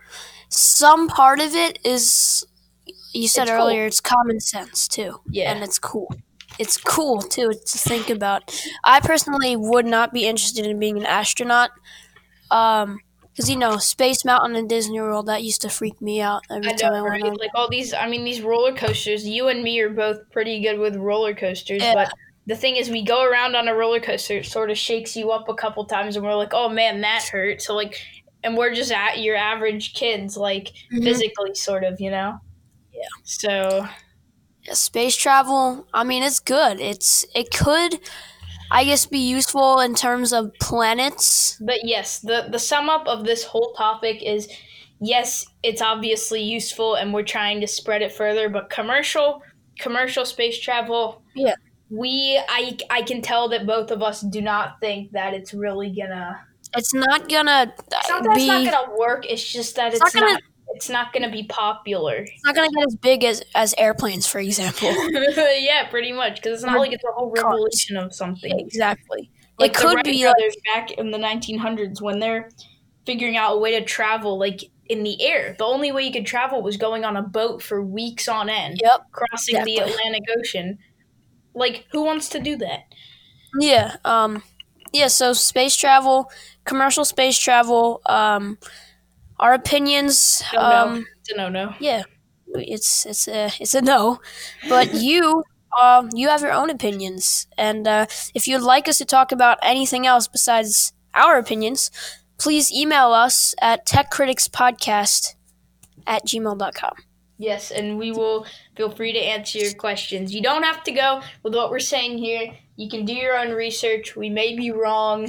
some 0.50 1.07
part 1.07 1.39
of 1.39 1.55
it 1.55 1.79
is. 1.86 2.45
You 3.13 3.27
said 3.27 3.43
It's 3.43 3.51
cool. 3.51 3.60
earlier, 3.62 3.86
it's 3.86 4.00
common 4.00 4.39
sense 4.39 4.88
too, 4.88 5.19
yeah 5.29 5.51
and 5.51 5.63
it's 5.63 5.77
cool. 5.79 6.13
It's 6.60 6.77
cool 6.77 7.21
too 7.21 7.51
to 7.53 7.77
think 7.77 8.10
about. 8.10 8.53
I 8.83 9.00
personally 9.01 9.55
would 9.55 9.86
not 9.86 10.13
be 10.13 10.25
interested 10.25 10.65
in 10.65 10.79
being 10.79 10.98
an 10.98 11.05
astronaut, 11.05 11.71
um, 12.51 13.00
because 13.31 13.50
you 13.50 13.57
know 13.57 13.77
Space 13.77 14.24
Mountain 14.25 14.55
and 14.55 14.69
Disney 14.69 15.00
World 15.01 15.25
that 15.27 15.43
used 15.43 15.62
to 15.63 15.69
freak 15.69 16.01
me 16.01 16.21
out 16.21 16.43
every 16.50 16.71
I 16.71 16.74
time 16.75 16.93
I 16.93 17.01
went 17.01 17.24
right? 17.24 17.31
on. 17.31 17.36
Like 17.36 17.51
all 17.53 17.69
these, 17.69 17.93
I 17.93 18.07
mean, 18.07 18.24
these 18.24 18.41
roller 18.41 18.74
coasters. 18.74 19.27
You 19.27 19.48
and 19.50 19.62
me 19.63 19.79
are 19.81 19.89
both 19.89 20.19
pretty 20.31 20.62
good 20.62 20.79
with 20.79 20.95
roller 20.95 21.33
coasters, 21.33 21.81
Yeah. 21.81 21.93
but 21.93 22.13
the 22.51 22.58
thing 22.58 22.75
is, 22.75 22.89
we 22.89 23.01
go 23.01 23.24
around 23.24 23.55
on 23.55 23.70
a 23.70 23.74
roller 23.74 24.01
coaster, 24.01 24.39
it 24.39 24.46
sort 24.46 24.70
of 24.70 24.77
shakes 24.77 25.15
you 25.15 25.31
up 25.31 25.48
a 25.48 25.53
couple 25.53 25.86
times, 25.86 26.17
and 26.17 26.25
we're 26.25 26.36
like, 26.36 26.53
"Oh 26.53 26.67
man, 26.67 27.00
that 27.00 27.24
hurt." 27.31 27.62
So 27.62 27.74
like, 27.74 27.96
and 28.43 28.58
we're 28.58 28.74
just 28.74 28.91
at 28.91 29.20
your 29.20 29.38
average 29.38 29.93
kids, 29.93 30.36
like 30.36 30.67
Mhm. 30.91 31.03
physically, 31.05 31.55
sort 31.55 31.86
of, 31.86 32.01
you 32.01 32.12
know. 32.12 32.38
Yeah. 32.93 33.08
So 33.24 33.88
Yeah, 34.63 34.74
space 34.74 35.15
travel. 35.15 35.88
I 35.93 36.03
mean, 36.03 36.24
it's 36.24 36.41
good. 36.41 36.81
It's 36.81 37.25
it 37.34 37.51
could, 37.51 38.00
I 38.70 38.84
guess, 38.84 39.05
be 39.05 39.20
useful 39.20 39.79
in 39.79 39.96
terms 39.96 40.34
of 40.34 40.51
planets. 40.60 41.58
But 41.62 41.79
yes, 41.86 42.19
the 42.19 42.47
the 42.52 42.60
sum 42.60 42.89
up 42.89 43.08
of 43.08 43.23
this 43.23 43.45
whole 43.45 43.73
topic 43.78 44.21
is 44.21 44.49
yes, 44.99 45.45
it's 45.63 45.82
obviously 45.82 46.41
useful 46.43 46.95
and 46.95 47.13
we're 47.13 47.23
trying 47.23 47.62
to 47.62 47.67
spread 47.67 48.02
it 48.02 48.12
further, 48.12 48.49
but 48.49 48.69
commercial 48.69 49.41
commercial 49.80 50.26
space 50.26 50.60
travel 50.60 51.23
Yeah. 51.34 51.56
We 51.91 52.41
I 52.49 52.77
I 52.89 53.01
can 53.01 53.21
tell 53.21 53.49
that 53.49 53.65
both 53.67 53.91
of 53.91 54.01
us 54.01 54.21
do 54.21 54.41
not 54.41 54.80
think 54.80 55.12
that 55.12 55.34
it's 55.34 55.54
really 55.54 55.89
gonna 55.89 56.39
It's 56.75 56.93
not 56.93 57.27
gonna 57.30 57.73
it's 57.75 58.10
not 58.10 58.23
that 58.23 58.36
be. 58.36 58.43
it's 58.43 58.47
not 58.65 58.86
gonna 58.86 58.97
work, 58.97 59.25
it's 59.30 59.45
just 59.51 59.75
that 59.75 59.93
It's 59.93 60.01
it's, 60.01 60.15
not 60.15 60.21
not, 60.21 60.27
gonna- 60.30 60.39
it's 60.73 60.89
not 60.89 61.13
gonna 61.13 61.30
be 61.32 61.43
popular. 61.43 62.15
it's 62.19 62.45
not 62.45 62.56
gonna 62.56 62.69
get 62.71 62.88
as 62.88 62.95
big 62.95 63.23
as 63.25 63.43
as 63.56 63.75
airplanes, 63.77 64.25
for 64.25 64.39
example. 64.39 64.89
yeah, 65.36 65.88
pretty 65.89 66.13
much 66.13 66.36
because 66.36 66.60
it's 66.60 66.63
not 66.63 66.80
like 66.80 66.93
it's 66.93 67.04
a 67.04 67.12
whole 67.12 67.30
revolution 67.30 67.97
of 67.97 68.13
something. 68.15 68.58
exactly. 68.58 69.30
like 69.60 69.71
it 69.71 69.75
could 69.77 69.95
Wright 69.95 70.06
be 70.06 70.25
like 70.25 70.36
back 70.73 70.91
in 70.91 71.12
the 71.12 71.17
1900s 71.17 72.01
when 72.01 72.19
they're 72.19 72.49
figuring 73.06 73.36
out 73.36 73.56
a 73.56 73.58
way 73.60 73.77
to 73.77 73.84
travel 73.86 74.39
like 74.39 74.63
in 74.91 75.04
the 75.04 75.21
air. 75.21 75.56
The 75.58 75.63
only 75.65 75.91
way 75.91 76.04
you 76.04 76.12
could 76.12 76.25
travel 76.25 76.62
was 76.62 76.77
going 76.77 77.06
on 77.06 77.15
a 77.15 77.21
boat 77.21 77.62
for 77.63 77.82
weeks 77.82 78.27
on 78.27 78.49
end, 78.49 78.82
yep. 78.84 79.01
crossing 79.12 79.63
the. 79.63 79.77
Atlantic 79.77 80.23
Ocean. 80.38 80.77
Like, 81.54 81.86
who 81.92 82.04
wants 82.04 82.30
to 82.30 82.40
do 82.40 82.56
that? 82.58 82.84
Yeah. 83.60 83.98
Um. 84.06 84.44
Yeah. 84.94 85.08
So 85.08 85.34
space 85.34 85.76
travel, 85.76 86.32
commercial 86.66 87.06
space 87.06 87.38
travel. 87.38 88.02
Um. 88.06 88.58
Our 89.40 89.54
opinions. 89.54 90.44
Know. 90.54 90.60
Um. 90.60 91.08
It's 91.20 91.32
a 91.32 91.38
no-no. 91.38 91.74
Yeah. 91.80 92.04
It's 92.56 93.06
it's 93.06 93.28
a 93.28 93.52
it's 93.60 93.74
a 93.74 93.82
no, 93.82 94.20
but 94.70 94.94
you. 94.94 95.44
Um, 95.82 96.10
you 96.14 96.28
have 96.28 96.42
your 96.42 96.52
own 96.52 96.70
opinions, 96.70 97.48
and 97.58 97.88
uh, 97.88 98.06
if 98.36 98.46
you'd 98.46 98.62
like 98.62 98.90
us 98.90 98.98
to 98.98 99.06
talk 99.06 99.32
about 99.32 99.58
anything 99.64 100.06
else 100.06 100.28
besides 100.28 100.92
our 101.14 101.38
opinions, 101.38 101.90
please 102.38 102.74
email 102.74 103.14
us 103.14 103.56
at 103.62 103.86
techcriticspodcast 103.86 105.36
at 106.06 106.26
gmail.com. 106.26 106.94
Yes, 107.41 107.71
and 107.71 107.97
we 107.97 108.12
will 108.12 108.45
feel 108.75 108.91
free 108.91 109.13
to 109.13 109.17
answer 109.17 109.58
your 109.58 109.73
questions. 109.73 110.32
You 110.32 110.43
don't 110.43 110.62
have 110.62 110.84
to 110.84 110.91
go 110.91 111.23
with 111.41 111.56
what 111.56 111.71
we're 111.71 111.80
saying 111.80 112.19
here. 112.19 112.54
You 112.75 112.88
can 112.88 113.04
do 113.04 113.13
your 113.13 113.36
own 113.36 113.49
research. 113.49 114.15
We 114.15 114.30
may 114.30 114.56
be 114.56 114.69
wrong. 114.69 115.27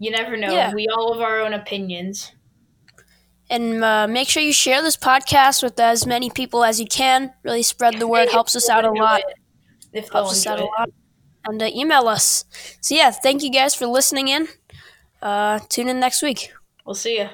You 0.00 0.10
never 0.10 0.36
know. 0.36 0.52
Yeah. 0.52 0.74
We 0.74 0.88
all 0.88 1.12
have 1.12 1.22
our 1.22 1.38
own 1.42 1.52
opinions. 1.52 2.32
And 3.48 3.84
uh, 3.84 4.08
make 4.08 4.28
sure 4.28 4.42
you 4.42 4.52
share 4.52 4.82
this 4.82 4.96
podcast 4.96 5.62
with 5.62 5.78
as 5.78 6.04
many 6.04 6.30
people 6.30 6.64
as 6.64 6.80
you 6.80 6.86
can. 6.86 7.32
Really 7.44 7.62
spread 7.62 8.00
the 8.00 8.08
word. 8.08 8.28
Helps 8.32 8.56
us 8.56 8.68
out 8.68 8.84
a 8.84 8.90
lot. 8.90 9.20
it. 9.20 9.26
If 9.92 10.10
Helps 10.10 10.32
us 10.32 10.46
out 10.48 10.58
a 10.58 10.64
lot. 10.64 10.90
And 11.44 11.62
uh, 11.62 11.66
email 11.66 12.08
us. 12.08 12.44
So 12.80 12.96
yeah, 12.96 13.12
thank 13.12 13.44
you 13.44 13.52
guys 13.52 13.72
for 13.72 13.86
listening 13.86 14.26
in. 14.26 14.48
Uh, 15.22 15.60
tune 15.68 15.86
in 15.86 16.00
next 16.00 16.22
week. 16.22 16.52
We'll 16.84 16.96
see 16.96 17.18
ya. 17.18 17.28